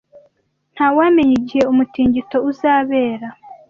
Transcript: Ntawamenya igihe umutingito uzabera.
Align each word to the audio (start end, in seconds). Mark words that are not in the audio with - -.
Ntawamenya 0.73 1.33
igihe 1.39 1.63
umutingito 1.71 2.37
uzabera. 2.49 3.27